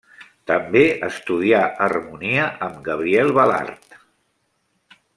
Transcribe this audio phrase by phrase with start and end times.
[0.51, 3.99] També estudià harmonia amb Gabriel Balart.